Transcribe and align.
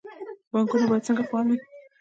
بانکونه 0.51 0.85
باید 0.89 1.05
څنګه 1.07 1.23
فعال 1.29 1.47
وي؟ 1.49 1.57